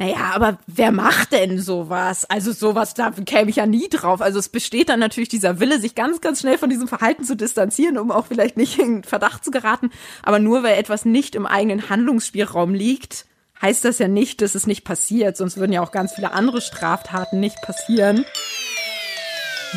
[0.00, 2.24] Naja, aber wer macht denn sowas?
[2.24, 4.20] Also sowas, da käme ich ja nie drauf.
[4.20, 7.36] Also es besteht dann natürlich dieser Wille, sich ganz, ganz schnell von diesem Verhalten zu
[7.36, 9.90] distanzieren, um auch vielleicht nicht in Verdacht zu geraten.
[10.22, 13.26] Aber nur weil etwas nicht im eigenen Handlungsspielraum liegt,
[13.60, 15.36] heißt das ja nicht, dass es nicht passiert.
[15.36, 18.24] Sonst würden ja auch ganz viele andere Straftaten nicht passieren.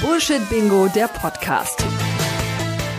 [0.02, 1.84] Bullshit Bingo, der Podcast.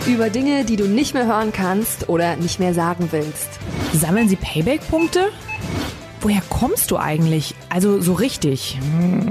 [0.05, 3.47] Über Dinge, die du nicht mehr hören kannst oder nicht mehr sagen willst.
[3.93, 5.31] Sammeln Sie Payback-Punkte?
[6.23, 7.53] Woher kommst du eigentlich?
[7.67, 8.79] Also so richtig.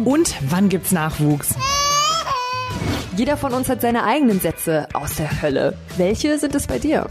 [0.05, 1.55] Und wann gibt's Nachwuchs?
[3.17, 5.75] Jeder von uns hat seine eigenen Sätze aus der Hölle.
[5.97, 7.07] Welche sind es bei dir?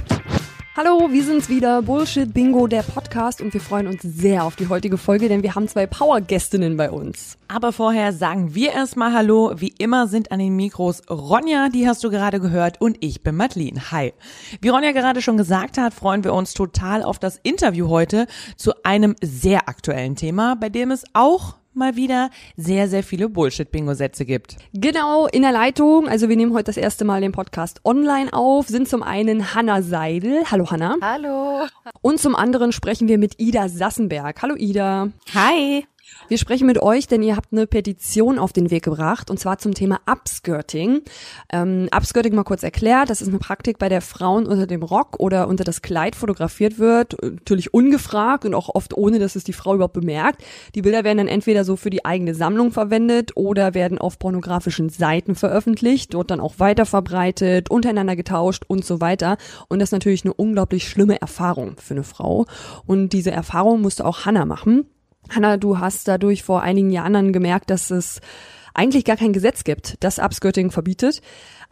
[0.73, 4.70] Hallo, wir sind's wieder, Bullshit Bingo, der Podcast und wir freuen uns sehr auf die
[4.70, 7.38] heutige Folge, denn wir haben zwei Power-Gästinnen bei uns.
[7.49, 9.52] Aber vorher sagen wir erstmal Hallo.
[9.57, 13.35] Wie immer sind an den Mikros Ronja, die hast du gerade gehört, und ich bin
[13.35, 13.91] Madeline.
[13.91, 14.13] Hi.
[14.61, 18.25] Wie Ronja gerade schon gesagt hat, freuen wir uns total auf das Interview heute
[18.55, 24.25] zu einem sehr aktuellen Thema, bei dem es auch mal wieder sehr, sehr viele Bullshit-Bingo-Sätze
[24.25, 24.57] gibt.
[24.73, 28.67] Genau, in der Leitung, also wir nehmen heute das erste Mal den Podcast online auf,
[28.67, 30.44] sind zum einen Hanna Seidel.
[30.49, 30.97] Hallo Hanna.
[31.02, 31.67] Hallo.
[32.02, 34.42] Und zum anderen sprechen wir mit Ida Sassenberg.
[34.42, 35.09] Hallo Ida.
[35.33, 35.86] Hi.
[36.28, 39.58] Wir sprechen mit euch, denn ihr habt eine Petition auf den Weg gebracht und zwar
[39.58, 41.02] zum Thema Upskirting.
[41.52, 45.20] Ähm, Upskirting mal kurz erklärt, das ist eine Praktik, bei der Frauen unter dem Rock
[45.20, 49.54] oder unter das Kleid fotografiert wird, natürlich ungefragt und auch oft ohne, dass es die
[49.54, 50.44] Frau überhaupt bemerkt.
[50.73, 54.89] Die Bilder werden dann entweder so für die eigene Sammlung verwendet oder werden auf pornografischen
[54.89, 59.38] Seiten veröffentlicht, dort dann auch weiter verbreitet, untereinander getauscht und so weiter.
[59.67, 62.45] Und das ist natürlich eine unglaublich schlimme Erfahrung für eine Frau.
[62.86, 64.86] Und diese Erfahrung musste auch Hannah machen.
[65.30, 68.19] Hanna, du hast dadurch vor einigen Jahren gemerkt, dass es
[68.73, 71.22] eigentlich gar kein Gesetz gibt, das Upskirting verbietet.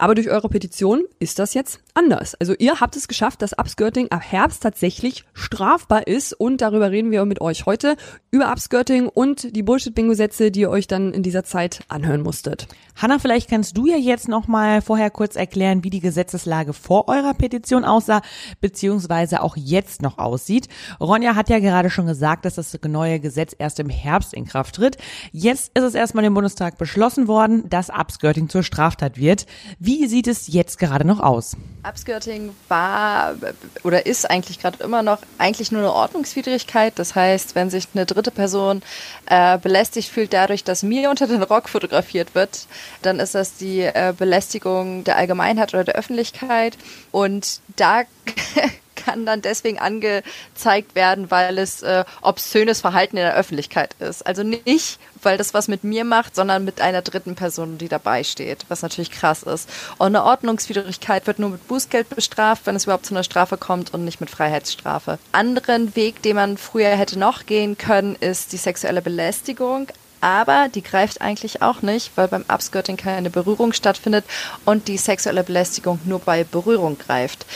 [0.00, 2.34] Aber durch eure Petition ist das jetzt anders.
[2.34, 7.10] Also ihr habt es geschafft, dass Upskirting ab Herbst tatsächlich strafbar ist und darüber reden
[7.10, 7.96] wir mit euch heute
[8.30, 12.66] über Upskirting und die Bullshit-Bingo-Sätze, die ihr euch dann in dieser Zeit anhören musstet.
[12.96, 17.08] Hanna, vielleicht kannst du ja jetzt noch mal vorher kurz erklären, wie die Gesetzeslage vor
[17.08, 18.22] eurer Petition aussah,
[18.62, 20.68] beziehungsweise auch jetzt noch aussieht.
[20.98, 24.76] Ronja hat ja gerade schon gesagt, dass das neue Gesetz erst im Herbst in Kraft
[24.76, 24.96] tritt.
[25.30, 29.44] Jetzt ist es erstmal im Bundestag beschlossen worden, dass Upskirting zur Straftat wird.
[29.78, 31.56] Wie sieht es jetzt gerade noch aus?
[31.82, 33.34] Upskirting war
[33.82, 36.98] oder ist eigentlich gerade immer noch eigentlich nur eine Ordnungswidrigkeit.
[36.98, 38.82] Das heißt, wenn sich eine dritte Person
[39.26, 42.66] äh, belästigt fühlt dadurch, dass mir unter den Rock fotografiert wird,
[43.02, 46.76] dann ist das die äh, Belästigung der Allgemeinheit oder der Öffentlichkeit.
[47.10, 48.02] Und da
[49.04, 54.26] kann dann deswegen angezeigt werden, weil es äh, obszönes Verhalten in der Öffentlichkeit ist.
[54.26, 58.24] Also nicht, weil das was mit mir macht, sondern mit einer dritten Person, die dabei
[58.24, 59.68] steht, was natürlich krass ist.
[59.98, 63.92] Und eine Ordnungswidrigkeit wird nur mit Bußgeld bestraft, wenn es überhaupt zu einer Strafe kommt
[63.94, 65.18] und nicht mit Freiheitsstrafe.
[65.32, 69.88] Anderen Weg, den man früher hätte noch gehen können, ist die sexuelle Belästigung
[70.20, 74.24] aber die greift eigentlich auch nicht, weil beim Upskirting keine Berührung stattfindet
[74.64, 77.46] und die sexuelle Belästigung nur bei Berührung greift.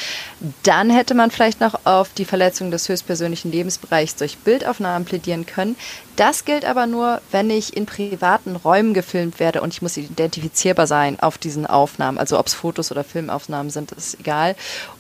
[0.63, 5.77] Dann hätte man vielleicht noch auf die Verletzung des höchstpersönlichen Lebensbereichs durch Bildaufnahmen plädieren können.
[6.17, 10.87] Das gilt aber nur, wenn ich in privaten Räumen gefilmt werde und ich muss identifizierbar
[10.87, 12.19] sein auf diesen Aufnahmen.
[12.19, 14.55] Also ob es Fotos oder Filmaufnahmen sind, ist egal.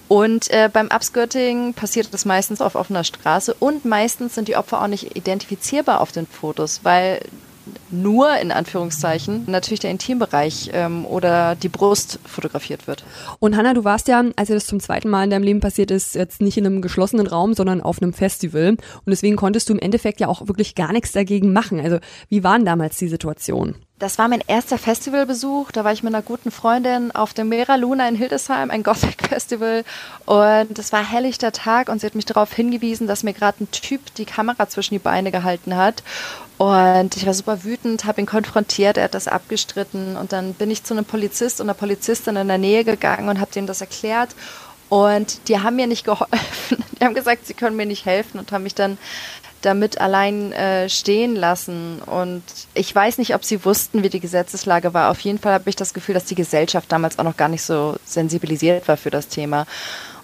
[0.08, 4.82] Und äh, beim Upskirting passiert das meistens auf offener Straße und meistens sind die Opfer
[4.82, 7.20] auch nicht identifizierbar auf den Fotos, weil
[7.90, 13.04] nur in Anführungszeichen natürlich der Intimbereich ähm, oder die Brust fotografiert wird.
[13.38, 15.90] Und Hanna, du warst ja, als dir das zum zweiten Mal in deinem Leben passiert
[15.90, 18.70] ist, jetzt nicht in einem geschlossenen Raum, sondern auf einem Festival.
[18.70, 21.80] Und deswegen konntest du im Endeffekt ja auch wirklich gar nichts dagegen machen.
[21.80, 21.98] Also
[22.28, 23.76] wie waren damals die Situation?
[24.04, 25.72] Das war mein erster Festivalbesuch.
[25.72, 29.82] Da war ich mit einer guten Freundin auf dem Mera Luna in Hildesheim, ein Gothic-Festival.
[30.26, 33.70] Und es war helllichter Tag und sie hat mich darauf hingewiesen, dass mir gerade ein
[33.70, 36.02] Typ die Kamera zwischen die Beine gehalten hat.
[36.58, 40.18] Und ich war super wütend, habe ihn konfrontiert, er hat das abgestritten.
[40.18, 43.40] Und dann bin ich zu einem Polizist und einer Polizistin in der Nähe gegangen und
[43.40, 44.36] habe denen das erklärt.
[44.90, 46.84] Und die haben mir nicht geholfen.
[47.00, 48.98] Die haben gesagt, sie können mir nicht helfen und haben mich dann
[49.64, 52.00] damit allein äh, stehen lassen.
[52.02, 52.42] Und
[52.74, 55.10] ich weiß nicht, ob sie wussten, wie die Gesetzeslage war.
[55.10, 57.62] Auf jeden Fall habe ich das Gefühl, dass die Gesellschaft damals auch noch gar nicht
[57.62, 59.66] so sensibilisiert war für das Thema.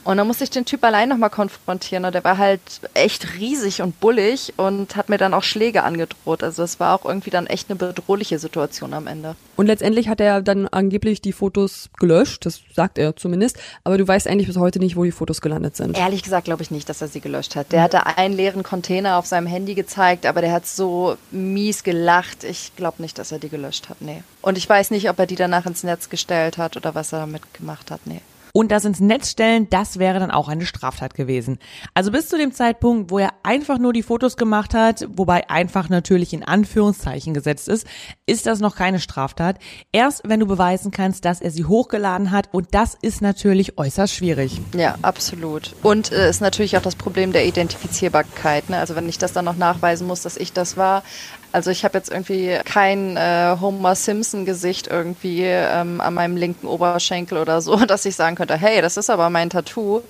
[0.04, 2.60] Und dann musste ich den Typ allein nochmal konfrontieren und der war halt
[2.94, 6.42] echt riesig und bullig und hat mir dann auch Schläge angedroht.
[6.42, 9.36] Also es war auch irgendwie dann echt eine bedrohliche Situation am Ende.
[9.56, 14.08] Und letztendlich hat er dann angeblich die Fotos gelöscht, das sagt er zumindest, aber du
[14.08, 15.98] weißt eigentlich bis heute nicht, wo die Fotos gelandet sind.
[15.98, 17.72] Ehrlich gesagt glaube ich nicht, dass er sie gelöscht hat.
[17.72, 22.44] Der hatte einen leeren Container auf seinem Handy gezeigt, aber der hat so mies gelacht.
[22.44, 24.22] Ich glaube nicht, dass er die gelöscht hat, nee.
[24.40, 27.20] Und ich weiß nicht, ob er die danach ins Netz gestellt hat oder was er
[27.20, 28.22] damit gemacht hat, nee.
[28.52, 31.58] Und das ins Netz stellen, das wäre dann auch eine Straftat gewesen.
[31.94, 35.88] Also bis zu dem Zeitpunkt, wo er einfach nur die Fotos gemacht hat, wobei einfach
[35.88, 37.86] natürlich in Anführungszeichen gesetzt ist,
[38.26, 39.58] ist das noch keine Straftat.
[39.92, 44.14] Erst wenn du beweisen kannst, dass er sie hochgeladen hat und das ist natürlich äußerst
[44.14, 44.60] schwierig.
[44.74, 45.74] Ja, absolut.
[45.82, 48.70] Und äh, ist natürlich auch das Problem der Identifizierbarkeit.
[48.70, 48.78] Ne?
[48.78, 51.02] Also wenn ich das dann noch nachweisen muss, dass ich das war,
[51.52, 56.66] also ich habe jetzt irgendwie kein äh, Homer Simpson Gesicht irgendwie ähm, an meinem linken
[56.66, 60.02] Oberschenkel oder so, dass ich sagen könnte, hey, das ist aber mein Tattoo.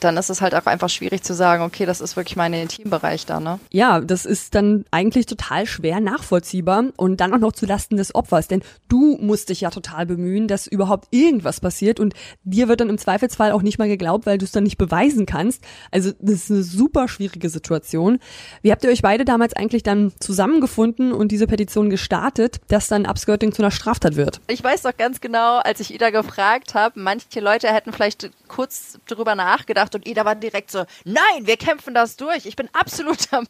[0.00, 3.26] Dann ist es halt auch einfach schwierig zu sagen, okay, das ist wirklich mein Intimbereich
[3.26, 3.60] da, ne?
[3.70, 8.14] Ja, das ist dann eigentlich total schwer nachvollziehbar und dann auch noch zu Lasten des
[8.14, 12.80] Opfers, denn du musst dich ja total bemühen, dass überhaupt irgendwas passiert und dir wird
[12.80, 15.62] dann im Zweifelsfall auch nicht mal geglaubt, weil du es dann nicht beweisen kannst.
[15.90, 18.18] Also das ist eine super schwierige Situation.
[18.62, 20.87] Wie habt ihr euch beide damals eigentlich dann zusammengefunden?
[20.88, 24.40] Gefunden und diese Petition gestartet, dass dann Upskirting zu einer Straftat wird.
[24.48, 28.98] Ich weiß doch ganz genau, als ich Ida gefragt habe, manche Leute hätten vielleicht kurz
[29.06, 33.18] darüber nachgedacht und Ida war direkt so, nein, wir kämpfen das durch, ich bin absolut
[33.30, 33.46] dabei.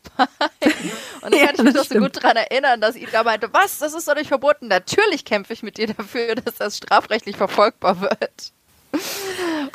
[1.23, 3.79] Und dann ja, kann ich mich doch so gut daran erinnern, dass Ida meinte, was,
[3.79, 4.69] das ist doch nicht verboten.
[4.69, 8.53] Natürlich kämpfe ich mit dir dafür, dass das strafrechtlich verfolgbar wird.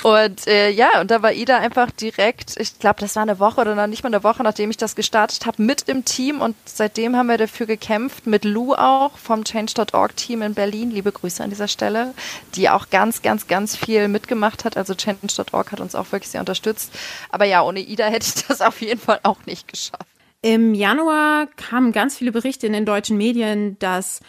[0.03, 3.61] Und äh, ja, und da war Ida einfach direkt, ich glaube, das war eine Woche
[3.61, 6.41] oder noch nicht mal eine Woche, nachdem ich das gestartet habe, mit im Team.
[6.41, 10.91] Und seitdem haben wir dafür gekämpft, mit Lou auch vom Change.org-Team in Berlin.
[10.91, 12.13] Liebe Grüße an dieser Stelle,
[12.55, 14.75] die auch ganz, ganz, ganz viel mitgemacht hat.
[14.77, 16.91] Also Change.org hat uns auch wirklich sehr unterstützt.
[17.29, 20.07] Aber ja, ohne Ida hätte ich das auf jeden Fall auch nicht geschafft.
[20.41, 24.19] Im Januar kamen ganz viele Berichte in den deutschen Medien, dass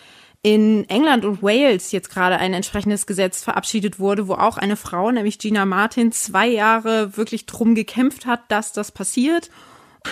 [0.44, 5.11] in England und Wales jetzt gerade ein entsprechendes Gesetz verabschiedet wurde, wo auch eine Frau,
[5.11, 9.50] nämlich Gina Martin, zwei Jahre wirklich drum gekämpft hat, dass das passiert.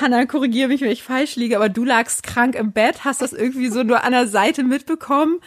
[0.01, 3.35] Hanna, korrigiere mich, wenn ich falsch liege, aber du lagst krank im Bett, hast das
[3.35, 5.39] irgendwie so nur an der Seite mitbekommen.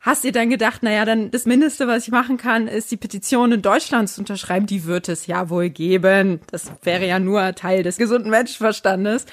[0.00, 3.50] Hast dir dann gedacht, naja, dann das Mindeste, was ich machen kann, ist die Petition
[3.50, 4.66] in Deutschland zu unterschreiben.
[4.66, 6.40] Die wird es ja wohl geben.
[6.52, 9.26] Das wäre ja nur Teil des gesunden Menschenverstandes.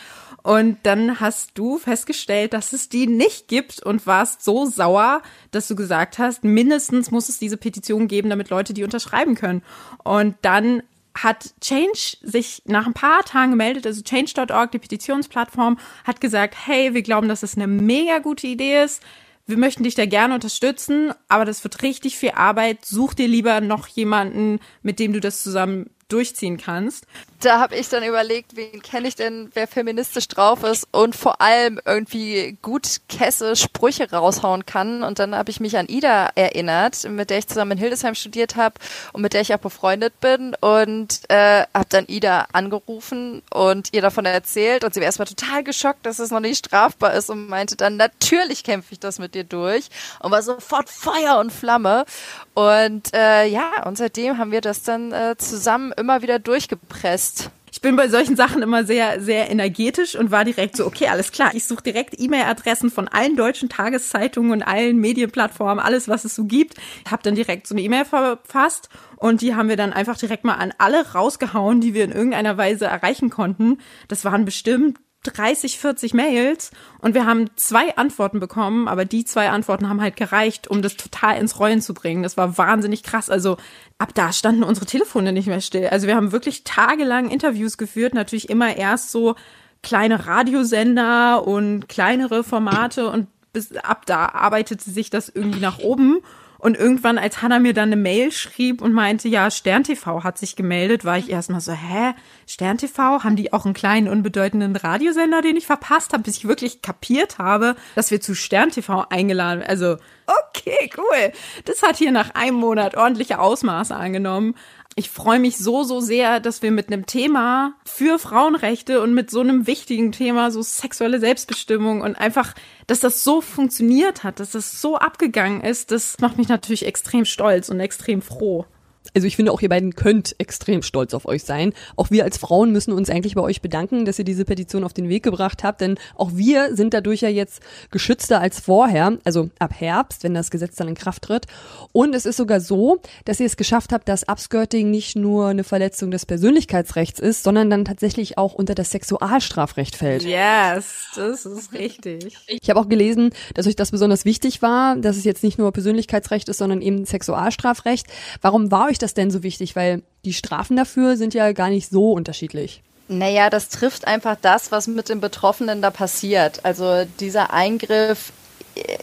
[0.46, 5.68] Und dann hast du festgestellt, dass es die nicht gibt und warst so sauer, dass
[5.68, 9.64] du gesagt hast, mindestens muss es diese Petition geben, damit Leute die unterschreiben können.
[10.04, 10.84] Und dann
[11.16, 16.94] hat Change sich nach ein paar Tagen gemeldet, also Change.org, die Petitionsplattform, hat gesagt, hey,
[16.94, 19.02] wir glauben, dass es eine mega gute Idee ist.
[19.48, 22.86] Wir möchten dich da gerne unterstützen, aber das wird richtig viel Arbeit.
[22.86, 27.06] Such dir lieber noch jemanden, mit dem du das zusammen durchziehen kannst
[27.46, 31.42] da habe ich dann überlegt, wen kenne ich denn, wer feministisch drauf ist und vor
[31.42, 35.04] allem irgendwie gut Kesse Sprüche raushauen kann.
[35.04, 38.56] Und dann habe ich mich an Ida erinnert, mit der ich zusammen in Hildesheim studiert
[38.56, 38.76] habe
[39.14, 40.56] und mit der ich auch befreundet bin.
[40.60, 44.84] Und äh, habe dann Ida angerufen und ihr davon erzählt.
[44.84, 47.98] Und sie war erstmal total geschockt, dass es noch nicht strafbar ist und meinte dann,
[47.98, 49.90] natürlich kämpfe ich das mit dir durch.
[50.20, 52.06] Und war sofort Feuer und Flamme.
[52.54, 57.82] Und äh, ja, und seitdem haben wir das dann äh, zusammen immer wieder durchgepresst ich
[57.82, 61.54] bin bei solchen Sachen immer sehr, sehr energetisch und war direkt so, okay, alles klar.
[61.56, 66.46] Ich suche direkt E-Mail-Adressen von allen deutschen Tageszeitungen und allen Medienplattformen, alles, was es so
[66.46, 66.76] gibt.
[67.12, 68.88] Habe dann direkt so eine E-Mail verfasst
[69.18, 72.56] und die haben wir dann einfach direkt mal an alle rausgehauen, die wir in irgendeiner
[72.56, 73.80] Weise erreichen konnten.
[74.08, 79.50] Das waren bestimmt 30, 40 Mails und wir haben zwei Antworten bekommen, aber die zwei
[79.50, 82.24] Antworten haben halt gereicht, um das total ins Rollen zu bringen.
[82.24, 83.30] Das war wahnsinnig krass.
[83.30, 83.58] Also
[83.98, 85.88] ab da standen unsere Telefone nicht mehr still.
[85.88, 89.36] Also wir haben wirklich tagelang Interviews geführt, natürlich immer erst so
[89.84, 96.20] kleine Radiosender und kleinere Formate und bis ab da arbeitete sich das irgendwie nach oben.
[96.66, 100.40] Und irgendwann, als Hannah mir dann eine Mail schrieb und meinte, ja, Stern TV hat
[100.40, 102.16] sich gemeldet, war ich erstmal so, hä?
[102.48, 103.24] Stern TV?
[103.24, 107.38] Haben die auch einen kleinen, unbedeutenden Radiosender, den ich verpasst habe, bis ich wirklich kapiert
[107.38, 111.32] habe, dass wir zu Stern TV eingeladen Also, okay, cool.
[111.66, 114.56] Das hat hier nach einem Monat ordentliche Ausmaße angenommen
[114.98, 119.30] ich freue mich so, so sehr, dass wir mit einem Thema für Frauenrechte und mit
[119.30, 122.54] so einem wichtigen Thema, so sexuelle Selbstbestimmung und einfach,
[122.88, 127.26] dass das so funktioniert hat, dass das so abgegangen ist, das macht mich natürlich extrem
[127.26, 128.66] stolz und extrem froh.
[129.14, 131.74] Also ich finde auch ihr beiden könnt extrem stolz auf euch sein.
[131.96, 134.94] Auch wir als Frauen müssen uns eigentlich bei euch bedanken, dass ihr diese Petition auf
[134.94, 139.50] den Weg gebracht habt, denn auch wir sind dadurch ja jetzt geschützter als vorher, also
[139.60, 141.46] ab Herbst, wenn das Gesetz dann in Kraft tritt.
[141.92, 145.64] Und es ist sogar so, dass ihr es geschafft habt, dass Upskirting nicht nur eine
[145.64, 150.24] Verletzung des Persönlichkeitsrechts ist, sondern dann tatsächlich auch unter das Sexualstrafrecht fällt.
[150.24, 152.38] Yes, das ist richtig.
[152.48, 155.72] Ich habe auch gelesen, dass euch das besonders wichtig war, dass es jetzt nicht nur
[155.72, 158.08] Persönlichkeitsrecht ist, sondern eben Sexualstrafrecht.
[158.42, 159.76] Warum war euch euch das denn so wichtig?
[159.76, 162.82] Weil die Strafen dafür sind ja gar nicht so unterschiedlich.
[163.08, 166.62] Naja, das trifft einfach das, was mit den Betroffenen da passiert.
[166.64, 168.32] Also dieser Eingriff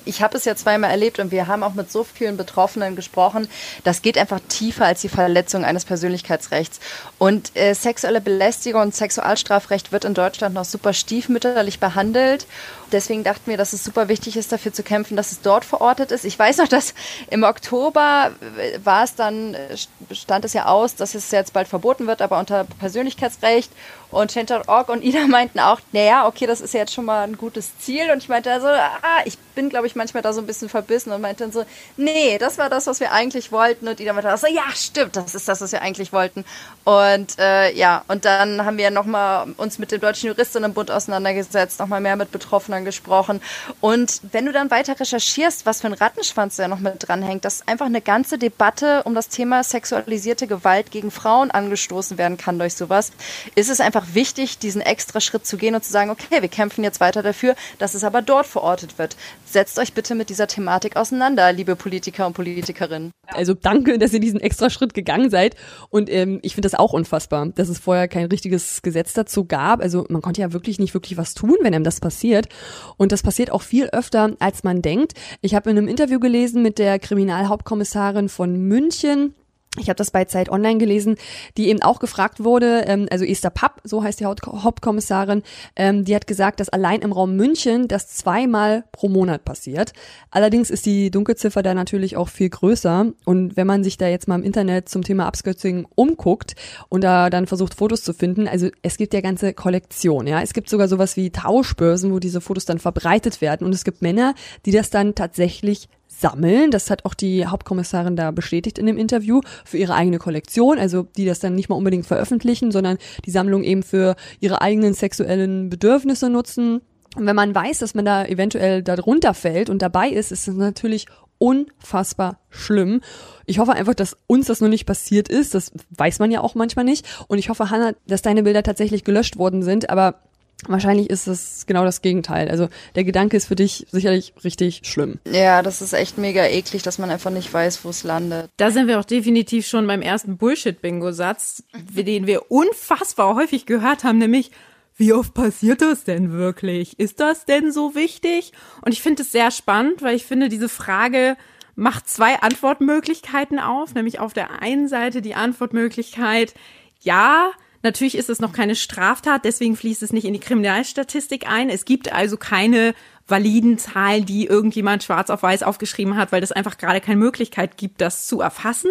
[0.05, 3.49] Ich habe es ja zweimal erlebt und wir haben auch mit so vielen Betroffenen gesprochen.
[3.85, 6.79] Das geht einfach tiefer als die Verletzung eines Persönlichkeitsrechts.
[7.19, 12.47] Und äh, sexuelle Belästigung und Sexualstrafrecht wird in Deutschland noch super stiefmütterlich behandelt.
[12.93, 16.13] Deswegen dachten wir, dass es super wichtig ist, dafür zu kämpfen, dass es dort verortet
[16.13, 16.25] ist.
[16.25, 16.95] Ich weiß noch, dass
[17.31, 19.77] im Oktober äh, war es dann, äh,
[20.13, 23.71] stand es ja aus, dass es jetzt bald verboten wird, aber unter Persönlichkeitsrecht
[24.13, 27.37] und Change.org und Ida meinten auch, naja, okay, das ist ja jetzt schon mal ein
[27.37, 28.11] gutes Ziel.
[28.11, 31.13] Und ich meinte also, ah, ich bin, glaube ich, manchmal da so ein bisschen verbissen
[31.13, 31.65] und meinte dann so,
[31.97, 33.89] nee, das war das, was wir eigentlich wollten.
[33.89, 36.45] Und Ida meinte so, ja, stimmt, das ist das, was wir eigentlich wollten.
[36.85, 42.01] Und äh, ja, und dann haben wir nochmal uns mit dem Deutschen Juristinnenbund auseinandergesetzt, nochmal
[42.01, 43.41] mehr mit Betroffenen gesprochen.
[43.81, 47.67] Und wenn du dann weiter recherchierst, was für ein Rattenschwanz da noch mit dranhängt, dass
[47.67, 52.75] einfach eine ganze Debatte um das Thema sexualisierte Gewalt gegen Frauen angestoßen werden kann durch
[52.75, 53.12] sowas,
[53.55, 56.85] ist es einfach wichtig, diesen extra Schritt zu gehen und zu sagen, okay, wir kämpfen
[56.85, 59.17] jetzt weiter dafür, dass es aber dort verortet wird.
[59.45, 63.12] Setzt euch bitte mit dieser Thematik auseinander, liebe Politiker und Politikerinnen.
[63.29, 65.57] Also danke, dass ihr diesen extra Schritt gegangen seid.
[65.91, 69.81] Und ähm, ich finde das auch unfassbar, dass es vorher kein richtiges Gesetz dazu gab.
[69.81, 72.49] Also man konnte ja wirklich nicht wirklich was tun, wenn einem das passiert.
[72.97, 75.14] Und das passiert auch viel öfter, als man denkt.
[75.41, 79.35] Ich habe in einem Interview gelesen mit der Kriminalhauptkommissarin von München,
[79.79, 81.17] ich habe das bei Zeit Online gelesen,
[81.57, 85.43] die eben auch gefragt wurde, ähm, also Esther Papp, so heißt die Hauptkommissarin,
[85.76, 89.95] ähm, die hat gesagt, dass allein im Raum München das zweimal pro Monat passiert.
[90.31, 93.07] Allerdings ist die Dunkelziffer da natürlich auch viel größer.
[93.25, 96.55] Und wenn man sich da jetzt mal im Internet zum Thema Upskirting umguckt
[96.91, 100.43] und da dann versucht, Fotos zu finden, also es gibt ja ganze Kollektionen, ja.
[100.43, 103.67] Es gibt sogar sowas wie Tauschbörsen, wo diese Fotos dann verbreitet werden.
[103.67, 104.35] Und es gibt Männer,
[104.67, 105.88] die das dann tatsächlich
[106.23, 106.71] sammeln.
[106.71, 111.02] Das hat auch die Hauptkommissarin da bestätigt in dem Interview für ihre eigene Kollektion, also
[111.17, 115.69] die das dann nicht mal unbedingt veröffentlichen, sondern die Sammlung eben für ihre eigenen sexuellen
[115.69, 116.81] Bedürfnisse nutzen.
[117.14, 120.55] Und wenn man weiß, dass man da eventuell darunter fällt und dabei ist, ist es
[120.55, 123.00] natürlich unfassbar schlimm.
[123.47, 125.55] Ich hoffe einfach, dass uns das noch nicht passiert ist.
[125.55, 127.05] Das weiß man ja auch manchmal nicht.
[127.26, 129.91] Und ich hoffe, Hannah, dass deine Bilder tatsächlich gelöscht worden sind.
[129.91, 130.23] Aber
[130.69, 132.49] Wahrscheinlich ist es genau das Gegenteil.
[132.49, 135.19] Also der Gedanke ist für dich sicherlich richtig schlimm.
[135.31, 138.50] Ja, das ist echt mega eklig, dass man einfach nicht weiß, wo es landet.
[138.57, 144.19] Da sind wir auch definitiv schon beim ersten Bullshit-Bingo-Satz, den wir unfassbar häufig gehört haben,
[144.19, 144.50] nämlich
[144.97, 146.99] wie oft passiert das denn wirklich?
[146.99, 148.52] Ist das denn so wichtig?
[148.83, 151.37] Und ich finde es sehr spannend, weil ich finde, diese Frage
[151.75, 156.54] macht zwei Antwortmöglichkeiten auf, nämlich auf der einen Seite die Antwortmöglichkeit,
[157.00, 157.50] ja,
[157.83, 161.69] Natürlich ist es noch keine Straftat, deswegen fließt es nicht in die Kriminalstatistik ein.
[161.69, 162.95] Es gibt also keine
[163.27, 167.77] validen Zahlen, die irgendjemand schwarz auf weiß aufgeschrieben hat, weil es einfach gerade keine Möglichkeit
[167.77, 168.91] gibt, das zu erfassen.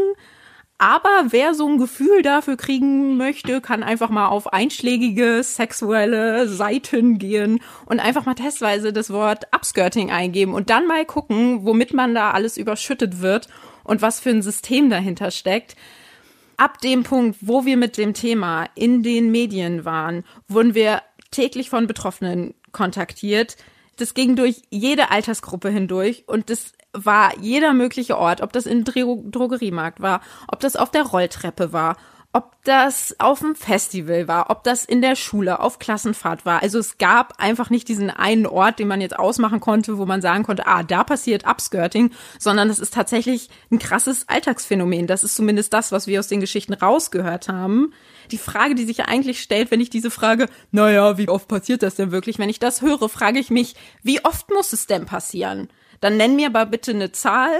[0.77, 7.19] Aber wer so ein Gefühl dafür kriegen möchte, kann einfach mal auf einschlägige sexuelle Seiten
[7.19, 12.15] gehen und einfach mal testweise das Wort Upskirting eingeben und dann mal gucken, womit man
[12.15, 13.47] da alles überschüttet wird
[13.83, 15.75] und was für ein System dahinter steckt
[16.57, 21.69] ab dem Punkt, wo wir mit dem Thema in den Medien waren, wurden wir täglich
[21.69, 23.57] von Betroffenen kontaktiert.
[23.97, 28.83] Das ging durch jede Altersgruppe hindurch und das war jeder mögliche Ort, ob das im
[28.83, 31.97] Dro Drogeriemarkt war, ob das auf der Rolltreppe war,
[32.33, 36.61] ob das auf dem Festival war, ob das in der Schule auf Klassenfahrt war.
[36.61, 40.21] Also es gab einfach nicht diesen einen Ort, den man jetzt ausmachen konnte, wo man
[40.21, 45.07] sagen konnte, ah, da passiert Upskirting, sondern es ist tatsächlich ein krasses Alltagsphänomen.
[45.07, 47.93] Das ist zumindest das, was wir aus den Geschichten rausgehört haben.
[48.31, 51.95] Die Frage, die sich eigentlich stellt, wenn ich diese Frage, naja, wie oft passiert das
[51.95, 52.39] denn wirklich?
[52.39, 55.67] Wenn ich das höre, frage ich mich, wie oft muss es denn passieren?
[55.99, 57.51] Dann nenn mir aber bitte eine Zahl,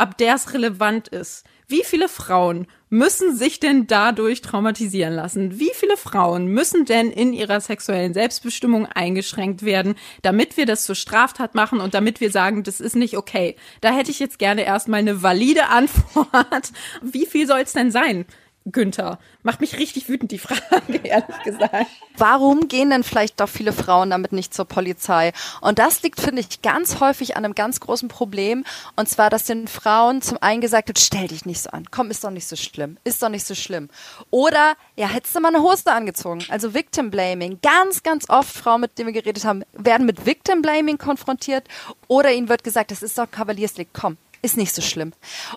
[0.00, 1.44] ab der es relevant ist.
[1.68, 5.60] Wie viele Frauen müssen sich denn dadurch traumatisieren lassen?
[5.60, 10.96] Wie viele Frauen müssen denn in ihrer sexuellen Selbstbestimmung eingeschränkt werden, damit wir das zur
[10.96, 13.54] Straftat machen und damit wir sagen, das ist nicht okay?
[13.82, 16.72] Da hätte ich jetzt gerne erstmal eine valide Antwort.
[17.02, 18.24] Wie viel soll es denn sein?
[18.66, 19.18] Günther.
[19.42, 21.86] Macht mich richtig wütend, die Frage, ehrlich gesagt.
[22.16, 25.32] Warum gehen denn vielleicht doch viele Frauen damit nicht zur Polizei?
[25.60, 28.64] Und das liegt, finde ich, ganz häufig an einem ganz großen Problem.
[28.96, 31.84] Und zwar, dass den Frauen zum einen gesagt wird, stell dich nicht so an.
[31.90, 32.98] Komm, ist doch nicht so schlimm.
[33.04, 33.88] Ist doch nicht so schlimm.
[34.30, 36.44] Oder, ja, hättest du mal eine Hose angezogen.
[36.50, 37.58] Also Victim Blaming.
[37.62, 41.66] Ganz, ganz oft Frauen, mit denen wir geredet haben, werden mit Victim Blaming konfrontiert.
[42.08, 43.94] Oder ihnen wird gesagt, das ist doch Kavaliersdelikt.
[43.94, 45.12] Komm, ist nicht so schlimm.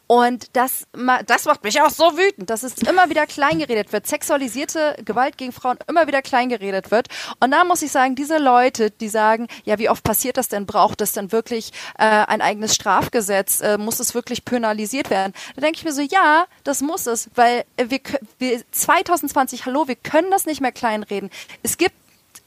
[0.08, 0.88] Und das,
[1.26, 4.08] das macht mich auch so wütend, dass es immer wieder kleingeredet wird.
[4.08, 7.08] Sexualisierte Gewalt gegen Frauen immer wieder kleingeredet wird.
[7.40, 10.66] Und da muss ich sagen, diese Leute, die sagen, ja, wie oft passiert das denn?
[10.66, 13.62] Braucht es denn wirklich äh, ein eigenes Strafgesetz?
[13.62, 15.34] Äh, muss es wirklich penalisiert werden?
[15.56, 18.00] Da denke ich mir so, ja, das muss es, weil wir,
[18.40, 21.30] wir 2020, hallo, wir können das nicht mehr kleinreden.
[21.62, 21.96] Es gibt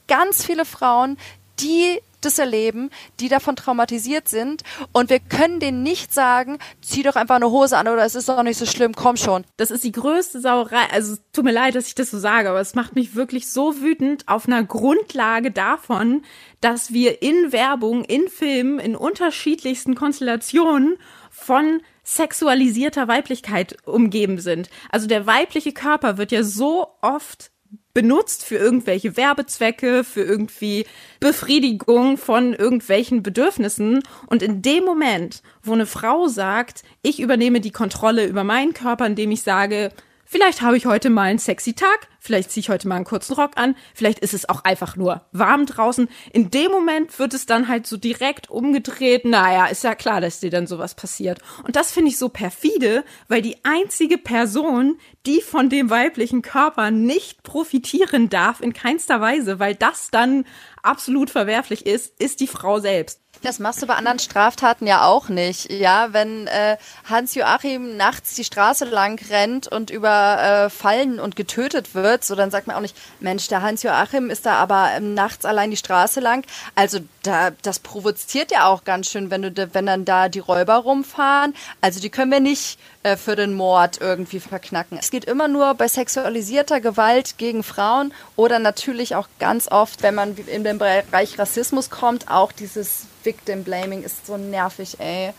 [0.09, 1.19] ganz viele Frauen,
[1.61, 2.91] die das erleben,
[3.21, 7.79] die davon traumatisiert sind und wir können denen nicht sagen, zieh doch einfach eine Hose
[7.79, 9.45] an oder es ist doch nicht so schlimm, komm schon.
[9.57, 10.87] Das ist die größte Sauerei.
[10.93, 13.81] Also tut mir leid, dass ich das so sage, aber es macht mich wirklich so
[13.81, 16.23] wütend auf einer Grundlage davon,
[16.61, 20.97] dass wir in Werbung, in Filmen, in unterschiedlichsten Konstellationen
[21.31, 24.71] von sexualisierter Weiblichkeit umgeben sind.
[24.91, 27.51] Also der weibliche Körper wird ja so oft
[27.97, 30.85] benutzt für irgendwelche Werbezwecke, für irgendwie
[31.19, 34.03] Befriedigung von irgendwelchen Bedürfnissen.
[34.27, 39.07] Und in dem Moment, wo eine Frau sagt, ich übernehme die Kontrolle über meinen Körper,
[39.07, 39.93] indem ich sage,
[40.29, 43.35] Vielleicht habe ich heute mal einen sexy Tag, vielleicht ziehe ich heute mal einen kurzen
[43.35, 46.09] Rock an, vielleicht ist es auch einfach nur warm draußen.
[46.33, 49.25] In dem Moment wird es dann halt so direkt umgedreht.
[49.25, 51.39] Naja, ist ja klar, dass dir dann sowas passiert.
[51.63, 56.91] Und das finde ich so perfide, weil die einzige Person, die von dem weiblichen Körper
[56.91, 60.45] nicht profitieren darf, in keinster Weise, weil das dann
[60.83, 63.21] absolut verwerflich ist, ist die Frau selbst.
[63.43, 65.71] Das machst du bei anderen Straftaten ja auch nicht.
[65.71, 66.77] Ja, wenn äh,
[67.09, 72.67] Hans-Joachim nachts die Straße lang rennt und überfallen äh, und getötet wird, so dann sagt
[72.67, 76.45] man auch nicht, Mensch, der Hans-Joachim ist da aber ähm, nachts allein die Straße lang.
[76.75, 80.77] Also da, das provoziert ja auch ganz schön, wenn du, wenn dann da die Räuber
[80.77, 81.55] rumfahren.
[81.81, 84.99] Also die können wir nicht äh, für den Mord irgendwie verknacken.
[84.99, 90.17] Es geht immer nur bei sexualisierter Gewalt gegen Frauen oder natürlich auch ganz oft, wenn
[90.17, 95.33] man in den Bereich Rassismus kommt, auch dieses Victim Blaming ist so nervig, ey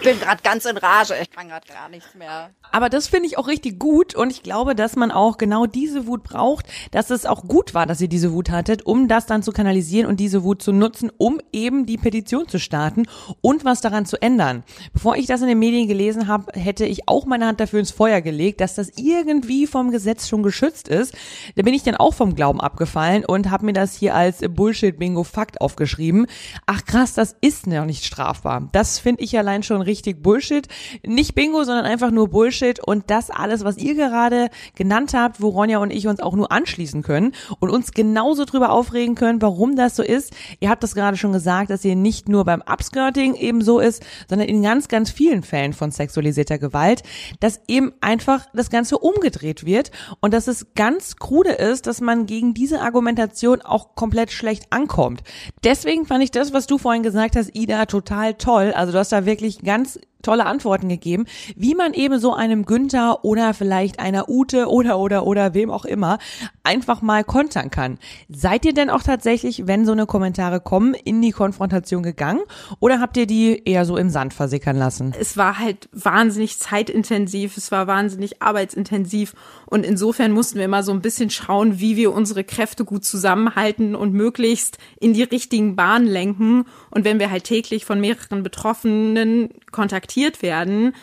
[0.00, 2.50] bin gerade ganz in Rage, ich kann gerade gar nichts mehr.
[2.70, 6.06] Aber das finde ich auch richtig gut und ich glaube, dass man auch genau diese
[6.06, 9.42] Wut braucht, dass es auch gut war, dass ihr diese Wut hattet, um das dann
[9.42, 13.06] zu kanalisieren und diese Wut zu nutzen, um eben die Petition zu starten
[13.42, 14.64] und was daran zu ändern.
[14.92, 17.90] Bevor ich das in den Medien gelesen habe, hätte ich auch meine Hand dafür ins
[17.90, 21.14] Feuer gelegt, dass das irgendwie vom Gesetz schon geschützt ist.
[21.56, 25.60] Da bin ich dann auch vom Glauben abgefallen und habe mir das hier als Bullshit-Bingo-Fakt
[25.60, 26.26] aufgeschrieben.
[26.66, 28.68] Ach krass, das ist noch nicht strafbar.
[28.72, 30.68] Das finde ich allein schon richtig Bullshit.
[31.06, 32.80] Nicht Bingo, sondern einfach nur Bullshit.
[32.80, 36.50] Und das alles, was ihr gerade genannt habt, wo Ronja und ich uns auch nur
[36.52, 40.32] anschließen können und uns genauso drüber aufregen können, warum das so ist.
[40.60, 44.02] Ihr habt das gerade schon gesagt, dass ihr nicht nur beim Upskirting eben so ist,
[44.28, 47.02] sondern in ganz, ganz vielen Fällen von sexualisierter Gewalt,
[47.40, 52.26] dass eben einfach das Ganze umgedreht wird und dass es ganz krude ist, dass man
[52.26, 55.22] gegen diese Argumentation auch komplett schlecht ankommt.
[55.64, 58.72] Deswegen fand ich das, was du vorhin gesagt hast, Ida, total toll.
[58.74, 63.24] Also du hast da wirklich ganz tolle Antworten gegeben, wie man eben so einem Günther
[63.24, 66.18] oder vielleicht einer Ute oder oder oder wem auch immer
[66.62, 67.98] einfach mal kontern kann.
[68.28, 72.40] Seid ihr denn auch tatsächlich, wenn so eine Kommentare kommen, in die Konfrontation gegangen
[72.80, 75.12] oder habt ihr die eher so im Sand versickern lassen?
[75.18, 79.34] Es war halt wahnsinnig zeitintensiv, es war wahnsinnig arbeitsintensiv
[79.66, 83.94] und insofern mussten wir immer so ein bisschen schauen, wie wir unsere Kräfte gut zusammenhalten
[83.94, 86.64] und möglichst in die richtigen Bahnen lenken.
[86.90, 90.11] Und wenn wir halt täglich von mehreren Betroffenen kontaktiert
[90.42, 90.94] werden,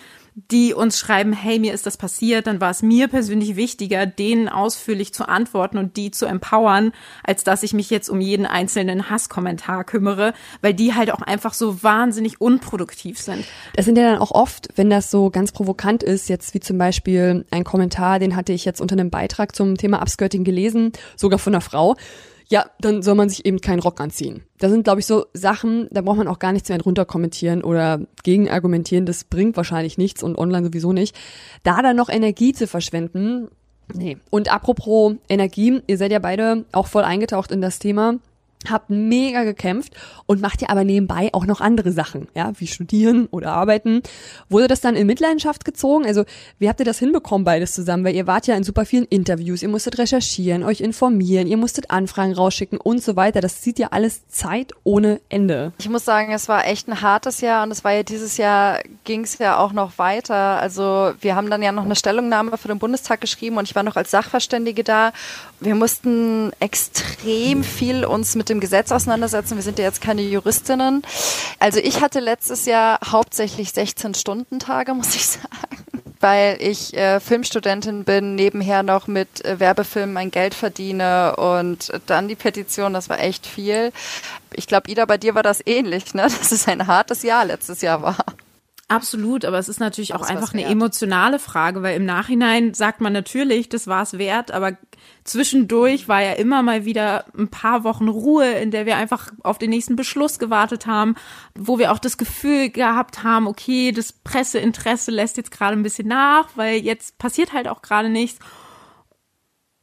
[0.52, 4.48] die uns schreiben, hey, mir ist das passiert, dann war es mir persönlich wichtiger, denen
[4.48, 6.92] ausführlich zu antworten und die zu empowern,
[7.24, 11.54] als dass ich mich jetzt um jeden einzelnen Hasskommentar kümmere, weil die halt auch einfach
[11.54, 13.46] so wahnsinnig unproduktiv sind.
[13.76, 16.78] Das sind ja dann auch oft, wenn das so ganz provokant ist, jetzt wie zum
[16.78, 21.40] Beispiel ein Kommentar, den hatte ich jetzt unter einem Beitrag zum Thema Upskirting gelesen, sogar
[21.40, 21.96] von einer Frau,
[22.52, 24.44] ja, dann soll man sich eben keinen Rock anziehen.
[24.58, 27.64] Das sind, glaube ich, so Sachen, da braucht man auch gar nichts mehr drunter kommentieren
[27.64, 29.06] oder gegen argumentieren.
[29.06, 31.16] Das bringt wahrscheinlich nichts und online sowieso nicht.
[31.64, 33.50] Da dann noch Energie zu verschwenden,
[33.94, 34.18] nee.
[34.32, 38.16] Und apropos Energie, ihr seid ja beide auch voll eingetaucht in das Thema
[38.68, 39.94] habt mega gekämpft
[40.26, 44.02] und macht ja aber nebenbei auch noch andere Sachen, ja, wie studieren oder arbeiten.
[44.50, 46.06] Wurde das dann in Mitleidenschaft gezogen?
[46.06, 46.26] Also,
[46.58, 48.04] wie habt ihr das hinbekommen beides zusammen?
[48.04, 51.90] Weil ihr wart ja in super vielen Interviews, ihr musstet recherchieren, euch informieren, ihr musstet
[51.90, 53.40] Anfragen rausschicken und so weiter.
[53.40, 55.72] Das zieht ja alles Zeit ohne Ende.
[55.80, 58.80] Ich muss sagen, es war echt ein hartes Jahr und es war ja dieses Jahr
[59.06, 60.60] ging es ja auch noch weiter.
[60.60, 63.84] Also, wir haben dann ja noch eine Stellungnahme für den Bundestag geschrieben und ich war
[63.84, 65.14] noch als Sachverständige da.
[65.62, 69.56] Wir mussten extrem viel uns mit dem Gesetz auseinandersetzen.
[69.56, 71.04] Wir sind ja jetzt keine Juristinnen.
[71.60, 75.80] Also ich hatte letztes Jahr hauptsächlich 16-Stunden-Tage, muss ich sagen
[76.20, 82.28] weil ich äh, Filmstudentin bin, nebenher noch mit äh, Werbefilmen mein Geld verdiene und dann
[82.28, 83.92] die Petition, das war echt viel.
[84.54, 86.24] Ich glaube, Ida, bei dir war das ähnlich, ne?
[86.24, 88.18] Dass es ein hartes Jahr letztes Jahr war.
[88.90, 93.14] Absolut, aber es ist natürlich auch einfach eine emotionale Frage, weil im Nachhinein sagt man
[93.14, 94.78] natürlich, das war es wert, aber
[95.24, 99.60] zwischendurch war ja immer mal wieder ein paar Wochen Ruhe, in der wir einfach auf
[99.60, 101.14] den nächsten Beschluss gewartet haben,
[101.54, 106.08] wo wir auch das Gefühl gehabt haben, okay, das Presseinteresse lässt jetzt gerade ein bisschen
[106.08, 108.40] nach, weil jetzt passiert halt auch gerade nichts.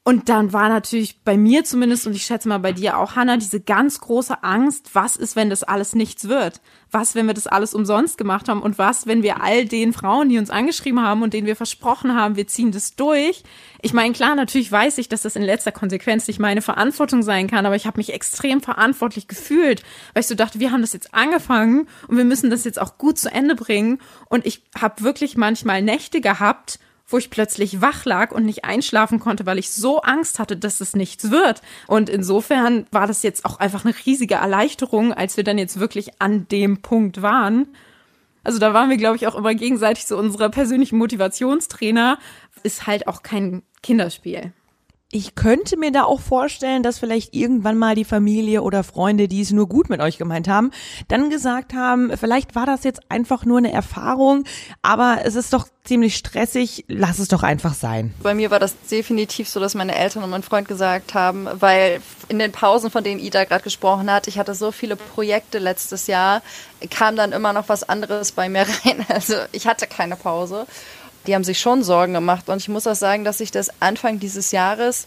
[0.09, 3.39] Und dann war natürlich bei mir zumindest und ich schätze mal bei dir auch, Hannah,
[3.39, 6.61] diese ganz große Angst, was ist, wenn das alles nichts wird?
[6.93, 8.63] Was, wenn wir das alles umsonst gemacht haben?
[8.63, 12.15] Und was, wenn wir all den Frauen, die uns angeschrieben haben und denen wir versprochen
[12.15, 13.43] haben, wir ziehen das durch?
[13.83, 17.49] Ich meine, klar, natürlich weiß ich, dass das in letzter Konsequenz nicht meine Verantwortung sein
[17.49, 19.83] kann, aber ich habe mich extrem verantwortlich gefühlt,
[20.15, 22.97] weil ich so dachte, wir haben das jetzt angefangen und wir müssen das jetzt auch
[22.97, 23.99] gut zu Ende bringen.
[24.27, 29.21] Und ich habe wirklich manchmal Nächte gehabt, wo ich plötzlich wach lag und nicht einschlafen
[29.21, 31.63] konnte, weil ich so Angst hatte, dass es nichts wird.
[31.87, 36.21] Und insofern war das jetzt auch einfach eine riesige Erleichterung, als wir dann jetzt wirklich
[36.21, 37.69] an dem Punkt waren.
[38.43, 42.19] Also da waren wir, glaube ich, auch immer gegenseitig so unsere persönlichen Motivationstrainer.
[42.63, 44.53] Ist halt auch kein Kinderspiel
[45.13, 49.41] ich könnte mir da auch vorstellen, dass vielleicht irgendwann mal die Familie oder Freunde, die
[49.41, 50.73] es nur gut mit euch gemeint haben,
[51.07, 54.43] dann gesagt haben, vielleicht war das jetzt einfach nur eine Erfahrung,
[54.83, 58.13] aber es ist doch ziemlich stressig, lass es doch einfach sein.
[58.21, 62.01] Bei mir war das definitiv so, dass meine Eltern und mein Freund gesagt haben, weil
[62.29, 66.09] in den Pausen, von denen Ida gerade gesprochen hat, ich hatte so viele Projekte letztes
[66.09, 66.43] Jahr,
[66.91, 69.07] kam dann immer noch was anderes bei mir rein.
[69.09, 70.67] Also ich hatte keine Pause
[71.27, 72.49] die haben sich schon Sorgen gemacht.
[72.49, 75.07] Und ich muss auch sagen, dass ich das Anfang dieses Jahres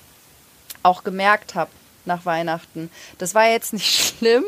[0.83, 1.71] auch gemerkt habe
[2.05, 2.89] nach Weihnachten.
[3.17, 4.43] Das war jetzt nicht schlimm,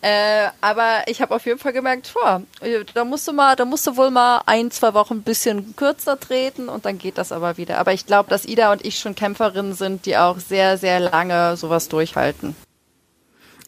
[0.00, 2.42] äh, aber ich habe auf jeden Fall gemerkt, boah,
[2.94, 6.18] da musst du mal, da musst du wohl mal ein, zwei Wochen ein bisschen kürzer
[6.18, 7.78] treten und dann geht das aber wieder.
[7.78, 11.56] Aber ich glaube, dass Ida und ich schon Kämpferinnen sind, die auch sehr, sehr lange
[11.56, 12.56] sowas durchhalten.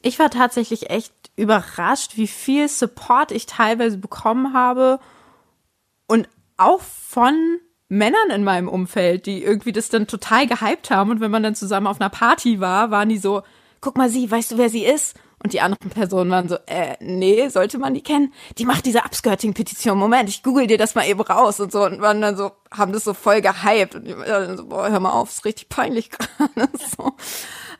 [0.03, 5.01] Ich war tatsächlich echt überrascht, wie viel Support ich teilweise bekommen habe
[6.07, 11.11] und auch von Männern in meinem Umfeld, die irgendwie das dann total gehypt haben.
[11.11, 13.43] Und wenn man dann zusammen auf einer Party war, waren die so,
[13.81, 15.17] guck mal sie, weißt du, wer sie ist?
[15.43, 18.33] Und die anderen Personen waren so, äh, nee, sollte man die kennen?
[18.57, 19.99] Die macht diese Upskirting-Petition.
[19.99, 21.85] Moment, ich google dir das mal eben raus und so.
[21.85, 23.95] Und waren dann so, haben das so voll gehypt.
[23.95, 26.69] Und die waren dann so, boah, hör mal auf, ist richtig peinlich gerade.
[26.97, 27.12] so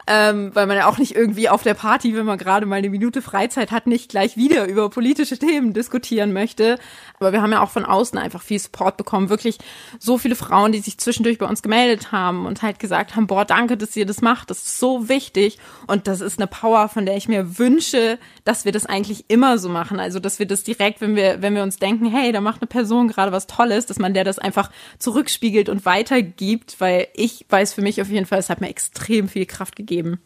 [0.07, 2.91] ähm, weil man ja auch nicht irgendwie auf der Party, wenn man gerade mal eine
[2.91, 6.79] Minute Freizeit hat, nicht gleich wieder über politische Themen diskutieren möchte.
[7.19, 9.31] Aber wir haben ja auch von außen einfach viel Support bekommen.
[9.31, 9.59] Wirklich
[9.99, 13.47] so viele Frauen, die sich zwischendurch bei uns gemeldet haben und halt gesagt haben, boah,
[13.47, 14.51] danke, dass ihr das macht.
[14.51, 15.59] Das ist so wichtig.
[15.87, 19.57] Und das ist eine Power, von der ich mir wünsche, dass wir das eigentlich immer
[19.57, 20.01] so machen.
[20.01, 22.69] Also, dass wir das direkt, wenn wir, wenn wir uns denken, hey, da macht eine
[22.69, 27.73] Person gerade was Tolles, dass man der das einfach zurückspiegelt und weitergibt, weil ich weiß
[27.73, 30.21] für mich auf jeden Fall, es hat mir extrem viel Kraft gegeben geben.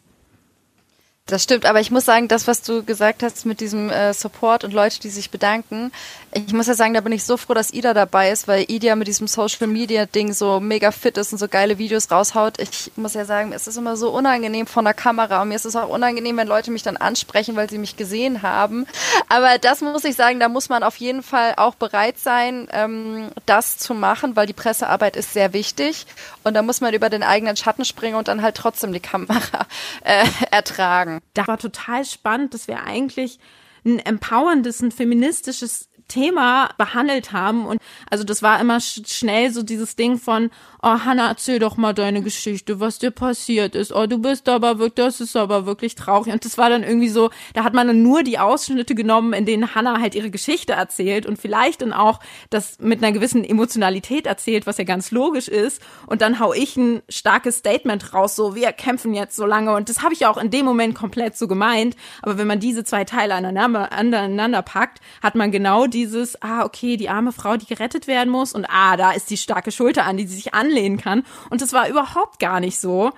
[1.29, 4.63] Das stimmt, aber ich muss sagen, das, was du gesagt hast mit diesem äh, Support
[4.63, 5.91] und Leute, die sich bedanken,
[6.31, 8.95] ich muss ja sagen, da bin ich so froh, dass Ida dabei ist, weil Ida
[8.95, 12.59] mit diesem Social Media Ding so mega fit ist und so geile Videos raushaut.
[12.59, 15.65] Ich muss ja sagen, es ist immer so unangenehm vor der Kamera und mir ist
[15.65, 18.87] es auch unangenehm, wenn Leute mich dann ansprechen, weil sie mich gesehen haben.
[19.27, 23.29] Aber das muss ich sagen, da muss man auf jeden Fall auch bereit sein, ähm,
[23.45, 26.05] das zu machen, weil die Pressearbeit ist sehr wichtig
[26.43, 29.67] und da muss man über den eigenen Schatten springen und dann halt trotzdem die Kamera
[30.03, 31.18] äh, ertragen.
[31.33, 33.39] Das war total spannend, dass wir eigentlich
[33.85, 37.65] ein empowerndes, ein feministisches Thema behandelt haben.
[37.65, 41.77] Und also das war immer sch schnell so dieses Ding von, oh Hannah, erzähl doch
[41.77, 43.93] mal deine Geschichte, was dir passiert ist.
[43.93, 46.33] Oh, du bist aber wirklich, das ist aber wirklich traurig.
[46.33, 49.45] Und das war dann irgendwie so, da hat man dann nur die Ausschnitte genommen, in
[49.45, 52.19] denen Hannah halt ihre Geschichte erzählt und vielleicht dann auch
[52.49, 55.81] das mit einer gewissen Emotionalität erzählt, was ja ganz logisch ist.
[56.07, 59.75] Und dann hau ich ein starkes Statement raus, so wir kämpfen jetzt so lange.
[59.75, 61.95] Und das habe ich auch in dem Moment komplett so gemeint.
[62.21, 66.63] Aber wenn man diese zwei Teile aneinander, aneinander packt, hat man genau die dieses, ah,
[66.63, 70.05] okay, die arme Frau, die gerettet werden muss und ah, da ist die starke Schulter
[70.05, 71.23] an, die sie sich anlehnen kann.
[71.49, 73.11] Und das war überhaupt gar nicht so.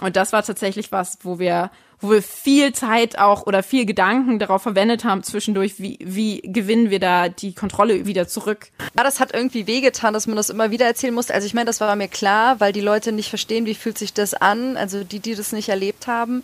[0.00, 1.70] Und das war tatsächlich was, wo wir,
[2.00, 6.90] wo wir viel Zeit auch oder viel Gedanken darauf verwendet haben zwischendurch, wie, wie gewinnen
[6.90, 8.68] wir da die Kontrolle wieder zurück.
[8.96, 11.34] Ja, das hat irgendwie wehgetan, dass man das immer wieder erzählen musste.
[11.34, 14.14] Also ich meine, das war mir klar, weil die Leute nicht verstehen, wie fühlt sich
[14.14, 16.42] das an, also die, die das nicht erlebt haben.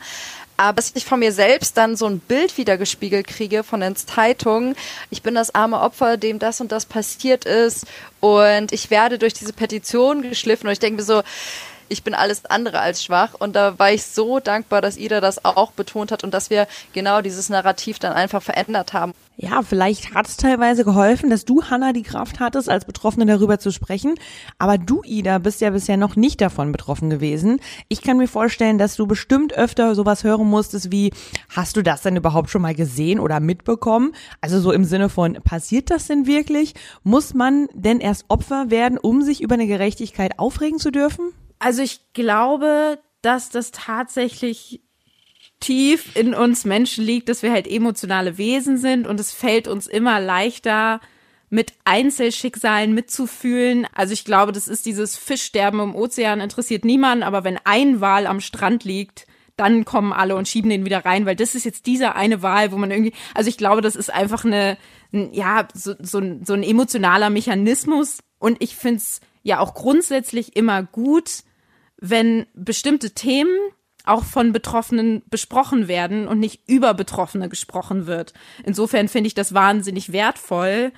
[0.56, 3.96] Aber dass ich von mir selbst dann so ein Bild wieder gespiegelt kriege von den
[3.96, 4.74] Zeitungen,
[5.10, 7.86] ich bin das arme Opfer, dem das und das passiert ist
[8.20, 11.22] und ich werde durch diese Petition geschliffen und ich denke mir so,
[11.88, 13.34] ich bin alles andere als schwach.
[13.38, 16.66] Und da war ich so dankbar, dass Ida das auch betont hat und dass wir
[16.92, 19.12] genau dieses Narrativ dann einfach verändert haben.
[19.38, 23.58] Ja, vielleicht hat es teilweise geholfen, dass du, Hanna, die Kraft hattest, als Betroffene darüber
[23.58, 24.14] zu sprechen.
[24.58, 27.60] Aber du, Ida, bist ja bisher noch nicht davon betroffen gewesen.
[27.88, 31.12] Ich kann mir vorstellen, dass du bestimmt öfter sowas hören musstest wie,
[31.54, 34.12] hast du das denn überhaupt schon mal gesehen oder mitbekommen?
[34.40, 36.72] Also so im Sinne von, passiert das denn wirklich?
[37.02, 41.32] Muss man denn erst Opfer werden, um sich über eine Gerechtigkeit aufregen zu dürfen?
[41.58, 44.82] Also ich glaube, dass das tatsächlich
[45.60, 49.86] tief in uns Menschen liegt, dass wir halt emotionale Wesen sind und es fällt uns
[49.86, 51.00] immer leichter,
[51.48, 53.86] mit Einzelschicksalen mitzufühlen.
[53.94, 58.26] Also ich glaube, das ist dieses Fischsterben im Ozean interessiert niemanden, aber wenn ein Wal
[58.26, 61.86] am Strand liegt, dann kommen alle und schieben den wieder rein, weil das ist jetzt
[61.86, 64.76] dieser eine Wahl, wo man irgendwie, also ich glaube, das ist einfach eine,
[65.12, 71.44] ja, so, so, so ein emotionaler Mechanismus und ich find's ja auch grundsätzlich immer gut,
[71.98, 73.56] wenn bestimmte Themen
[74.04, 78.34] auch von Betroffenen besprochen werden und nicht über Betroffene gesprochen wird.
[78.64, 80.92] Insofern finde ich das wahnsinnig wertvoll,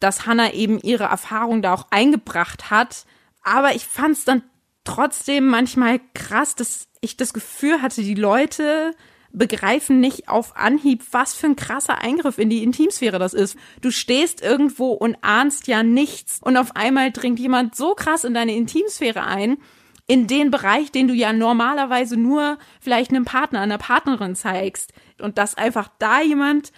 [0.00, 3.06] dass Hannah eben ihre Erfahrung da auch eingebracht hat.
[3.42, 4.42] Aber ich fand es dann
[4.84, 8.94] trotzdem manchmal krass, dass ich das Gefühl hatte, die Leute
[9.32, 13.56] begreifen nicht auf Anhieb, was für ein krasser Eingriff in die Intimsphäre das ist.
[13.80, 18.34] Du stehst irgendwo und ahnst ja nichts und auf einmal dringt jemand so krass in
[18.34, 19.58] deine Intimsphäre ein,
[20.06, 25.38] in den Bereich, den du ja normalerweise nur vielleicht einem Partner, einer Partnerin zeigst und
[25.38, 26.72] dass einfach da jemand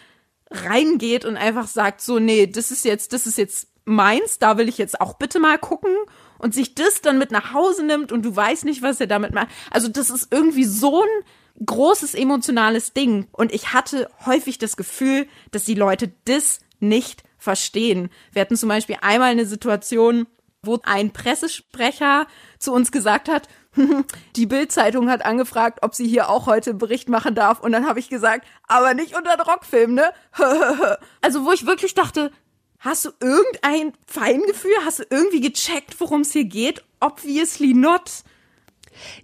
[0.51, 4.69] reingeht und einfach sagt so, nee, das ist jetzt, das ist jetzt meins, da will
[4.69, 5.95] ich jetzt auch bitte mal gucken
[6.39, 9.35] und sich das dann mit nach Hause nimmt und du weißt nicht, was er damit
[9.35, 9.49] macht.
[9.71, 11.25] Also das ist irgendwie so ein
[11.65, 18.11] großes emotionales Ding und ich hatte häufig das Gefühl, dass die Leute das nicht verstehen.
[18.33, 20.27] Wir hatten zum Beispiel einmal eine Situation,
[20.63, 22.27] wo ein Pressesprecher
[22.59, 23.49] zu uns gesagt hat,
[24.37, 27.61] die Bildzeitung hat angefragt, ob sie hier auch heute einen Bericht machen darf.
[27.61, 30.13] Und dann habe ich gesagt, aber nicht unter den Rockfilm, ne?
[31.21, 32.31] also wo ich wirklich dachte,
[32.79, 34.75] hast du irgendein Feingefühl?
[34.85, 36.85] Hast du irgendwie gecheckt, worum es hier geht?
[37.01, 38.25] Obviously not.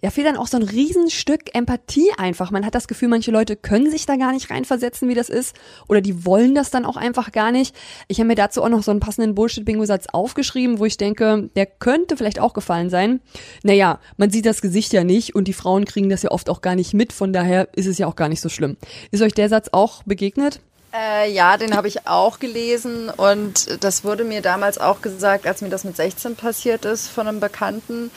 [0.03, 2.51] Ja, fehlt dann auch so ein Riesenstück Empathie einfach.
[2.51, 5.57] Man hat das Gefühl, manche Leute können sich da gar nicht reinversetzen, wie das ist.
[5.89, 7.75] Oder die wollen das dann auch einfach gar nicht.
[8.09, 11.67] Ich habe mir dazu auch noch so einen passenden Bullshit-Bingo-Satz aufgeschrieben, wo ich denke, der
[11.67, 13.21] könnte vielleicht auch gefallen sein.
[13.63, 16.61] Naja, man sieht das Gesicht ja nicht und die Frauen kriegen das ja oft auch
[16.61, 17.13] gar nicht mit.
[17.13, 18.77] Von daher ist es ja auch gar nicht so schlimm.
[19.11, 20.61] Ist euch der Satz auch begegnet?
[20.93, 25.63] Äh, ja, den habe ich auch gelesen und das wurde mir damals auch gesagt, als
[25.63, 28.11] mir das mit 16 passiert ist von einem Bekannten.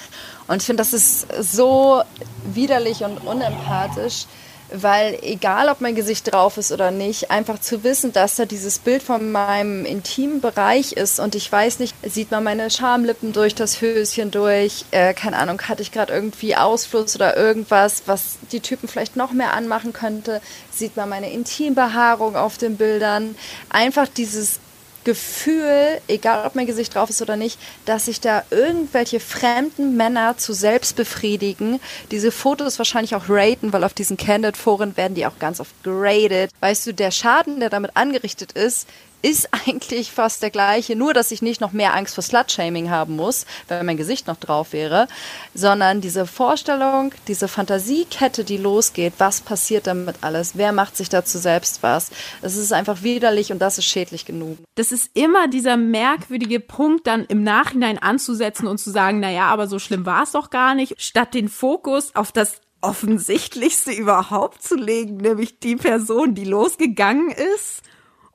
[0.47, 2.01] Und ich finde, das ist so
[2.45, 4.25] widerlich und unempathisch,
[4.73, 8.79] weil egal, ob mein Gesicht drauf ist oder nicht, einfach zu wissen, dass da dieses
[8.79, 13.53] Bild von meinem intimen Bereich ist und ich weiß nicht, sieht man meine Schamlippen durch
[13.53, 18.61] das Höschen durch, äh, keine Ahnung, hatte ich gerade irgendwie Ausfluss oder irgendwas, was die
[18.61, 23.35] Typen vielleicht noch mehr anmachen könnte, sieht man meine Intimbehaarung auf den Bildern,
[23.69, 24.59] einfach dieses
[25.03, 30.37] Gefühl, egal ob mein Gesicht drauf ist oder nicht, dass sich da irgendwelche fremden Männer
[30.37, 31.79] zu selbst befriedigen,
[32.11, 36.51] diese Fotos wahrscheinlich auch raten, weil auf diesen Candid-Foren werden die auch ganz oft graded.
[36.59, 38.87] Weißt du, der Schaden, der damit angerichtet ist,
[39.23, 43.15] ist eigentlich fast der gleiche, nur dass ich nicht noch mehr Angst vor Slut-Shaming haben
[43.15, 45.07] muss, weil mein Gesicht noch drauf wäre,
[45.55, 51.37] sondern diese Vorstellung, diese Fantasiekette, die losgeht, was passiert damit alles, wer macht sich dazu
[51.37, 54.57] selbst was, das ist einfach widerlich und das ist schädlich genug.
[54.75, 59.45] Das ist immer dieser merkwürdige Punkt, dann im Nachhinein anzusetzen und zu sagen, na ja,
[59.47, 64.61] aber so schlimm war es doch gar nicht, statt den Fokus auf das offensichtlichste überhaupt
[64.61, 67.83] zu legen, nämlich die Person, die losgegangen ist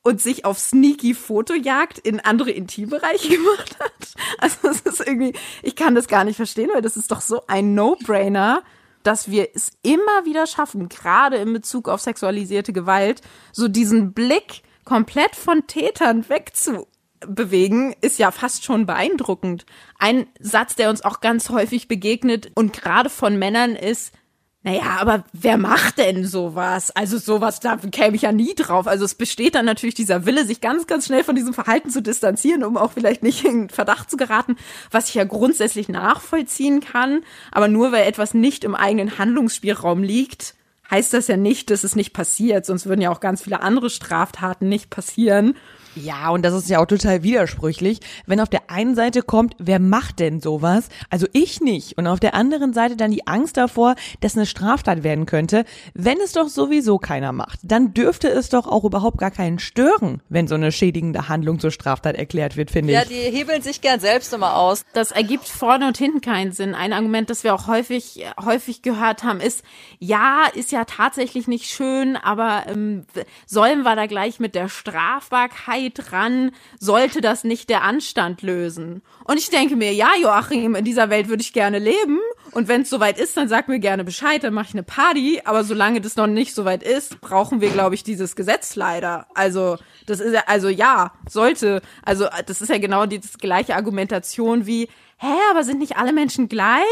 [0.09, 4.15] und sich auf sneaky Fotojagd in andere Intimbereiche gemacht hat.
[4.39, 7.43] Also es ist irgendwie, ich kann das gar nicht verstehen, weil das ist doch so
[7.47, 8.63] ein No-Brainer,
[9.03, 13.21] dass wir es immer wieder schaffen, gerade in Bezug auf sexualisierte Gewalt,
[13.53, 19.67] so diesen Blick komplett von Tätern wegzubewegen, ist ja fast schon beeindruckend.
[19.99, 24.15] Ein Satz, der uns auch ganz häufig begegnet und gerade von Männern ist,
[24.65, 26.91] naja, aber wer macht denn sowas?
[26.91, 28.89] Also sowas, da käme ich ja nie drauf.
[28.89, 32.03] Also es besteht dann natürlich dieser Wille, sich ganz, ganz schnell von diesem Verhalten zu
[32.03, 34.57] distanzieren, um auch vielleicht nicht in Verdacht zu geraten,
[34.91, 37.23] was ich ja grundsätzlich nachvollziehen kann.
[37.53, 40.55] Aber nur weil etwas nicht im eigenen Handlungsspielraum liegt,
[40.91, 42.67] heißt das ja nicht, dass es nicht passiert.
[42.67, 45.55] Sonst würden ja auch ganz viele andere Straftaten nicht passieren.
[45.95, 49.79] Ja, und das ist ja auch total widersprüchlich, wenn auf der einen Seite kommt, wer
[49.79, 50.89] macht denn sowas?
[51.11, 51.99] Also ich nicht.
[51.99, 55.65] Und auf der anderen Seite dann die Angst davor, dass eine Straftat werden könnte.
[55.95, 60.23] Wenn es doch sowieso keiner macht, dann dürfte es doch auch überhaupt gar keinen stören,
[60.29, 62.99] wenn so eine schädigende Handlung zur Straftat erklärt wird, finde ich.
[62.99, 64.85] Ja, die hebeln sich gern selbst immer aus.
[64.93, 66.75] Das ergibt vorne und hinten keinen Sinn.
[66.75, 69.63] Ein Argument, das wir auch häufig, häufig gehört haben, ist,
[69.99, 73.07] ja, ist ja tatsächlich nicht schön, aber ähm,
[73.47, 79.03] sollen wir da gleich mit der Strafbarkeit dran, sollte das nicht der Anstand lösen.
[79.25, 82.19] Und ich denke mir, ja, Joachim, in dieser Welt würde ich gerne leben.
[82.53, 85.43] Und wenn es soweit ist, dann sag mir gerne Bescheid, dann mache ich eine Party.
[85.45, 89.27] Aber solange das noch nicht soweit ist, brauchen wir, glaube ich, dieses Gesetz leider.
[89.35, 91.83] Also, das ist ja, also ja, sollte.
[92.05, 94.89] Also, das ist ja genau die gleiche Argumentation wie,
[95.19, 96.83] hä, aber sind nicht alle Menschen gleich,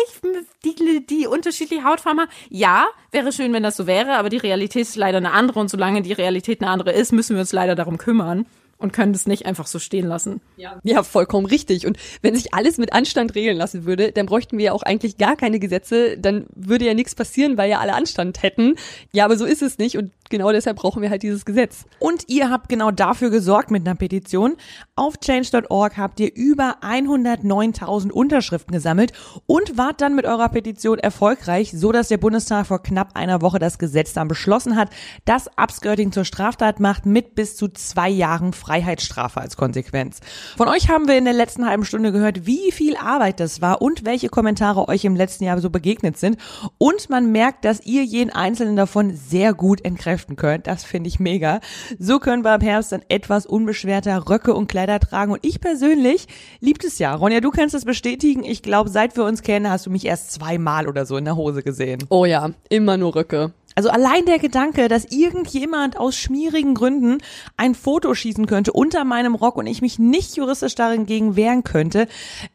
[0.64, 2.26] die, die unterschiedliche Hautfarben?
[2.48, 5.70] Ja, wäre schön, wenn das so wäre, aber die Realität ist leider eine andere und
[5.70, 8.46] solange die Realität eine andere ist, müssen wir uns leider darum kümmern.
[8.78, 10.40] Und können das nicht einfach so stehen lassen.
[10.56, 10.78] Ja.
[10.82, 11.86] ja, vollkommen richtig.
[11.86, 15.16] Und wenn sich alles mit Anstand regeln lassen würde, dann bräuchten wir ja auch eigentlich
[15.18, 18.74] gar keine Gesetze, dann würde ja nichts passieren, weil ja alle Anstand hätten.
[19.12, 21.84] Ja, aber so ist es nicht und genau deshalb brauchen wir halt dieses Gesetz.
[21.98, 24.56] Und ihr habt genau dafür gesorgt mit einer Petition.
[24.94, 29.12] Auf change.org habt ihr über 109.000 Unterschriften gesammelt
[29.46, 33.58] und wart dann mit eurer Petition erfolgreich, so dass der Bundestag vor knapp einer Woche
[33.58, 34.90] das Gesetz dann beschlossen hat,
[35.24, 40.18] das Upskirting zur Straftat macht mit bis zu zwei Jahren Freiheitsstrafe als Konsequenz.
[40.56, 43.80] Von euch haben wir in der letzten halben Stunde gehört, wie viel Arbeit das war
[43.80, 46.36] und welche Kommentare euch im letzten Jahr so begegnet sind.
[46.76, 50.66] Und man merkt, dass ihr jeden einzelnen davon sehr gut entkräften könnt.
[50.66, 51.60] Das finde ich mega.
[52.00, 55.30] So können wir im Herbst dann etwas unbeschwerter Röcke und Kleider tragen.
[55.30, 56.26] Und ich persönlich
[56.58, 57.14] liebt es ja.
[57.14, 58.42] Ronja, du kannst das bestätigen.
[58.42, 61.36] Ich glaube, seit wir uns kennen, hast du mich erst zweimal oder so in der
[61.36, 62.02] Hose gesehen.
[62.08, 63.52] Oh ja, immer nur Röcke.
[63.76, 67.18] Also allein der Gedanke, dass irgendjemand aus schmierigen Gründen
[67.58, 72.08] ein Foto schießen könnte unter meinem Rock und ich mich nicht juristisch dagegen wehren könnte,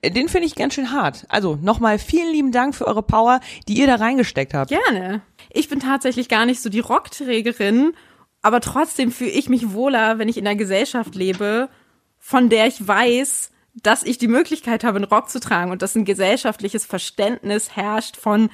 [0.03, 1.27] den finde ich ganz schön hart.
[1.29, 4.71] Also nochmal vielen lieben Dank für eure Power, die ihr da reingesteckt habt.
[4.71, 5.21] Gerne.
[5.51, 7.93] Ich bin tatsächlich gar nicht so die Rockträgerin,
[8.41, 11.69] aber trotzdem fühle ich mich wohler, wenn ich in einer Gesellschaft lebe,
[12.17, 15.95] von der ich weiß, dass ich die Möglichkeit habe, einen Rock zu tragen und dass
[15.95, 18.49] ein gesellschaftliches Verständnis herrscht von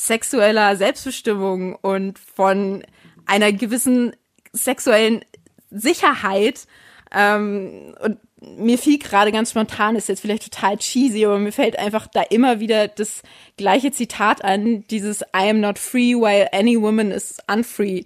[0.00, 2.82] sexueller Selbstbestimmung und von
[3.26, 4.16] einer gewissen
[4.50, 5.22] sexuellen
[5.70, 6.66] Sicherheit.
[7.12, 11.78] Ähm, und mir fiel gerade ganz spontan, ist jetzt vielleicht total cheesy, aber mir fällt
[11.78, 13.22] einfach da immer wieder das
[13.58, 18.04] gleiche Zitat an, dieses I am not free while any woman is unfree.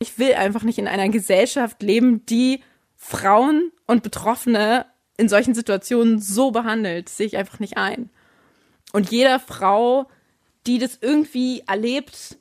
[0.00, 2.60] Ich will einfach nicht in einer Gesellschaft leben, die
[2.96, 7.06] Frauen und Betroffene in solchen Situationen so behandelt.
[7.06, 8.10] Das sehe ich einfach nicht ein.
[8.92, 10.08] Und jeder Frau
[10.66, 12.38] die das irgendwie erlebt,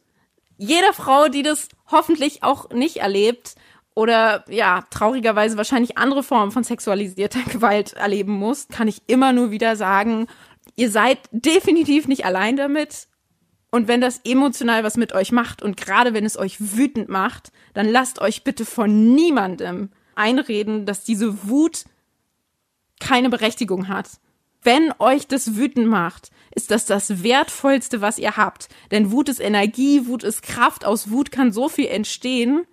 [0.58, 3.56] jeder Frau, die das hoffentlich auch nicht erlebt
[3.94, 9.52] oder ja, traurigerweise wahrscheinlich andere Formen von sexualisierter Gewalt erleben muss, kann ich immer nur
[9.52, 10.28] wieder sagen,
[10.76, 13.08] ihr seid definitiv nicht allein damit.
[13.72, 17.52] Und wenn das emotional was mit euch macht und gerade wenn es euch wütend macht,
[17.74, 21.84] dann lasst euch bitte von niemandem einreden, dass diese Wut
[23.02, 24.12] keine Berechtigung hat.
[24.65, 28.67] Wenn euch das wütend macht, ist das das Wertvollste, was ihr habt.
[28.89, 32.65] Denn Wut ist Energie, Wut ist Kraft, aus Wut kann so viel entstehen.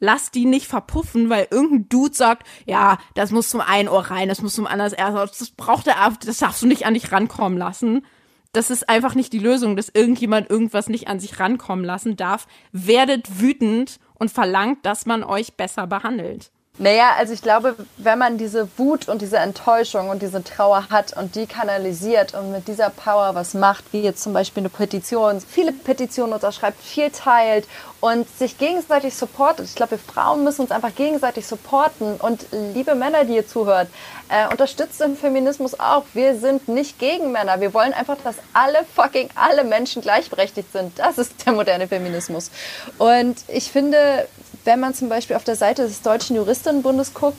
[0.00, 4.30] Lasst die nicht verpuffen, weil irgendein Dude sagt, ja, das muss zum einen Ohr rein,
[4.30, 7.12] das muss zum anderen erst, das braucht er ab, das darfst du nicht an dich
[7.12, 8.06] rankommen lassen.
[8.52, 12.46] Das ist einfach nicht die Lösung, dass irgendjemand irgendwas nicht an sich rankommen lassen darf.
[12.72, 16.52] Werdet wütend und verlangt, dass man euch besser behandelt.
[16.76, 21.16] Naja, also ich glaube, wenn man diese Wut und diese Enttäuschung und diese Trauer hat
[21.16, 25.40] und die kanalisiert und mit dieser Power was macht, wie jetzt zum Beispiel eine Petition,
[25.40, 27.68] viele Petitionen unterschreibt, viel teilt
[28.00, 29.66] und sich gegenseitig supportet.
[29.66, 32.16] Ich glaube, wir Frauen müssen uns einfach gegenseitig supporten.
[32.16, 33.86] Und liebe Männer, die ihr zuhört,
[34.28, 36.02] äh, unterstützt den Feminismus auch.
[36.12, 37.60] Wir sind nicht gegen Männer.
[37.60, 40.98] Wir wollen einfach, dass alle fucking alle Menschen gleichberechtigt sind.
[40.98, 42.50] Das ist der moderne Feminismus.
[42.98, 44.26] Und ich finde,
[44.64, 47.36] wenn man zum Beispiel auf der Seite des Deutschen Juristinnenbundes guckt,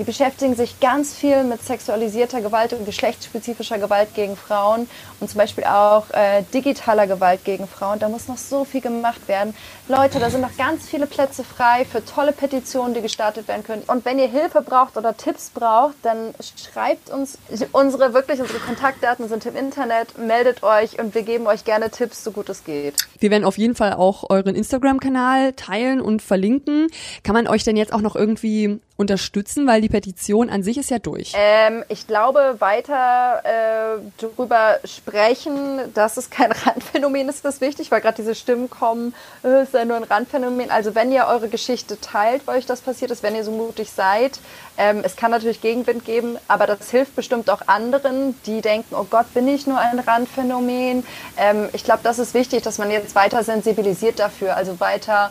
[0.00, 4.88] die beschäftigen sich ganz viel mit sexualisierter Gewalt und geschlechtsspezifischer Gewalt gegen Frauen
[5.20, 7.98] und zum Beispiel auch äh, digitaler Gewalt gegen Frauen.
[7.98, 9.54] Da muss noch so viel gemacht werden.
[9.88, 13.82] Leute, da sind noch ganz viele Plätze frei für tolle Petitionen, die gestartet werden können.
[13.88, 17.36] Und wenn ihr Hilfe braucht oder Tipps braucht, dann schreibt uns
[17.72, 20.16] unsere wirklich unsere Kontaktdaten sind im Internet.
[20.16, 22.94] Meldet euch und wir geben euch gerne Tipps, so gut es geht.
[23.18, 26.86] Wir werden auf jeden Fall auch euren Instagram-Kanal teilen und verlinken.
[27.22, 30.90] Kann man euch denn jetzt auch noch irgendwie unterstützen, weil die Petition an sich ist
[30.90, 31.32] ja durch.
[31.34, 38.02] Ähm, ich glaube, weiter äh, darüber sprechen, dass es kein Randphänomen ist, das wichtig, weil
[38.02, 40.70] gerade diese Stimmen kommen, äh, ist ja nur ein Randphänomen.
[40.70, 43.90] Also wenn ihr eure Geschichte teilt, weil euch das passiert ist, wenn ihr so mutig
[43.90, 44.38] seid,
[44.76, 49.06] ähm, es kann natürlich Gegenwind geben, aber das hilft bestimmt auch anderen, die denken, oh
[49.08, 51.04] Gott, bin ich nur ein Randphänomen.
[51.38, 55.30] Ähm, ich glaube, das ist wichtig, dass man jetzt weiter sensibilisiert dafür, also weiter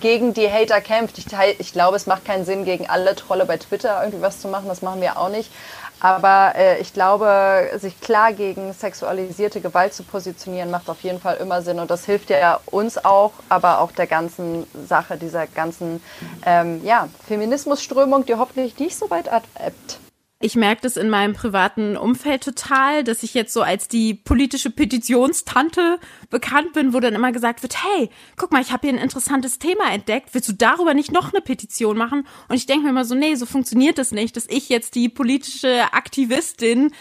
[0.00, 1.18] gegen die Hater kämpft.
[1.18, 1.26] Ich,
[1.58, 4.68] ich, glaube, es macht keinen Sinn, gegen alle Trolle bei Twitter irgendwie was zu machen.
[4.68, 5.50] Das machen wir auch nicht.
[5.98, 11.36] Aber äh, ich glaube, sich klar gegen sexualisierte Gewalt zu positionieren, macht auf jeden Fall
[11.36, 11.80] immer Sinn.
[11.80, 16.02] Und das hilft ja uns auch, aber auch der ganzen Sache, dieser ganzen
[16.44, 19.98] ähm, ja, Feminismusströmung, die hoffentlich nicht so weit abebbt.
[20.38, 24.68] Ich merke das in meinem privaten Umfeld total, dass ich jetzt so als die politische
[24.68, 29.02] Petitionstante bekannt bin, wo dann immer gesagt wird, hey, guck mal, ich habe hier ein
[29.02, 32.26] interessantes Thema entdeckt, willst du darüber nicht noch eine Petition machen?
[32.48, 35.08] Und ich denke mir immer so, nee, so funktioniert das nicht, dass ich jetzt die
[35.08, 36.92] politische Aktivistin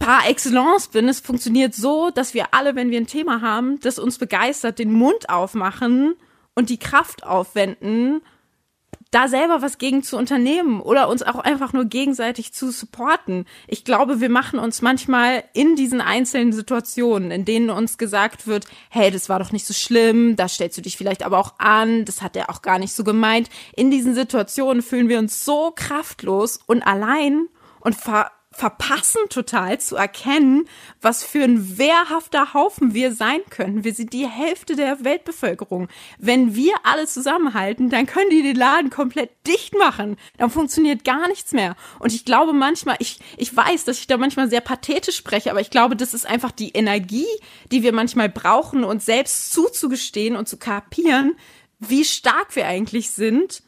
[0.00, 1.08] par excellence bin.
[1.08, 4.92] Es funktioniert so, dass wir alle, wenn wir ein Thema haben, das uns begeistert, den
[4.92, 6.14] Mund aufmachen
[6.56, 8.22] und die Kraft aufwenden,
[9.14, 13.46] da selber was gegen zu unternehmen oder uns auch einfach nur gegenseitig zu supporten.
[13.68, 18.66] Ich glaube, wir machen uns manchmal in diesen einzelnen Situationen, in denen uns gesagt wird,
[18.90, 22.04] hey, das war doch nicht so schlimm, da stellst du dich vielleicht aber auch an,
[22.04, 23.50] das hat er auch gar nicht so gemeint.
[23.76, 27.46] In diesen Situationen fühlen wir uns so kraftlos und allein
[27.80, 30.68] und ver verpassen total zu erkennen,
[31.00, 33.84] was für ein wehrhafter Haufen wir sein können.
[33.84, 35.88] Wir sind die Hälfte der Weltbevölkerung.
[36.18, 40.16] Wenn wir alle zusammenhalten, dann können die den Laden komplett dicht machen.
[40.38, 41.76] Dann funktioniert gar nichts mehr.
[41.98, 45.60] Und ich glaube manchmal, ich, ich weiß, dass ich da manchmal sehr pathetisch spreche, aber
[45.60, 47.26] ich glaube, das ist einfach die Energie,
[47.72, 51.36] die wir manchmal brauchen, uns selbst zuzugestehen und zu kapieren,
[51.78, 53.62] wie stark wir eigentlich sind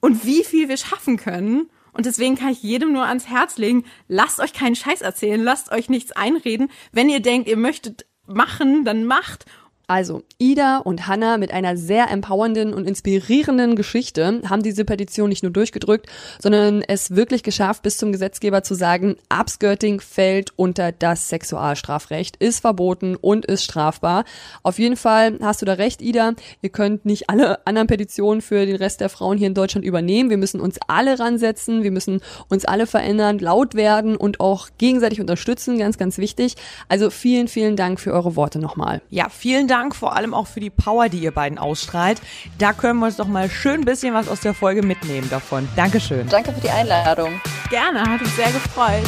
[0.00, 3.84] und wie viel wir schaffen können und deswegen kann ich jedem nur ans Herz legen,
[4.08, 6.70] lasst euch keinen Scheiß erzählen, lasst euch nichts einreden.
[6.92, 9.46] Wenn ihr denkt, ihr möchtet machen, dann macht
[9.86, 15.42] also, Ida und Hannah mit einer sehr empowernden und inspirierenden Geschichte haben diese Petition nicht
[15.42, 16.06] nur durchgedrückt,
[16.40, 22.60] sondern es wirklich geschafft, bis zum Gesetzgeber zu sagen, Upskirting fällt unter das Sexualstrafrecht, ist
[22.60, 24.24] verboten und ist strafbar.
[24.62, 26.32] Auf jeden Fall hast du da recht, Ida.
[26.62, 30.30] Ihr könnt nicht alle anderen Petitionen für den Rest der Frauen hier in Deutschland übernehmen.
[30.30, 35.20] Wir müssen uns alle ransetzen, wir müssen uns alle verändern, laut werden und auch gegenseitig
[35.20, 36.56] unterstützen, ganz, ganz wichtig.
[36.88, 39.02] Also vielen, vielen Dank für eure Worte nochmal.
[39.10, 42.20] Ja, vielen Dank Dank vor allem auch für die Power, die ihr beiden ausstrahlt.
[42.58, 45.68] Da können wir uns doch mal schön ein bisschen was aus der Folge mitnehmen davon.
[45.74, 46.28] Dankeschön.
[46.28, 47.40] Danke für die Einladung.
[47.70, 49.02] Gerne, hat uns sehr gefreut.